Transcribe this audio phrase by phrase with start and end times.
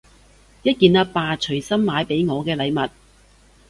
[0.63, 2.89] 一件阿爸隨心買畀我嘅禮物